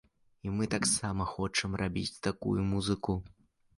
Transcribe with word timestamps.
І 0.47 0.53
мы 0.53 0.67
таксама 0.75 1.27
хочам 1.33 1.77
рабіць 1.81 2.21
такую 2.29 2.59
музыку. 2.75 3.19